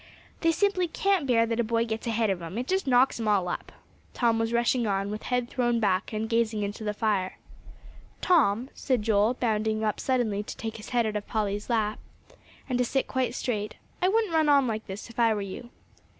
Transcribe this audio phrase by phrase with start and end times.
[0.39, 3.27] "They simply can't bear that a boy gets ahead of 'em; it just knocks 'em
[3.27, 3.71] all up."
[4.15, 7.37] Tom was rushing on, with head thrown back and gazing into the fire.
[8.19, 11.99] "Tom," said Joel, bounding up suddenly to take his head out of Polly's lap,
[12.67, 15.69] and to sit quite straight, "I wouldn't run on like this if I were you."